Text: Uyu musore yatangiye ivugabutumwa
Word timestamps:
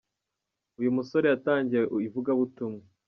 Uyu 0.79 0.95
musore 0.97 1.25
yatangiye 1.27 1.83
ivugabutumwa 2.07 2.81